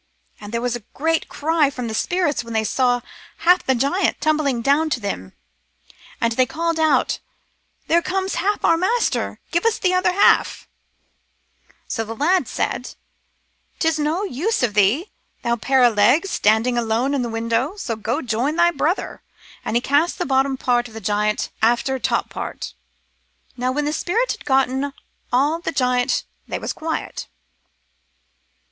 [0.49, 3.01] "There was a great cry from t* spirits when they saw
[3.45, 5.33] half f giant tumbling down to them,
[6.19, 7.19] and they called out,
[7.53, 10.67] * There comes half our master, give us t' other half/"
[11.87, 12.95] So the lad said,
[13.35, 15.11] * It's no use of thee,
[15.43, 19.21] thou pair o' legs, standing aloan at window, so go join thy brother';
[19.63, 22.73] and he cast the bottom part of t' giant after top part.
[23.55, 24.93] Now when t' spirits had gotten
[25.31, 27.27] all t* giant they was quiet.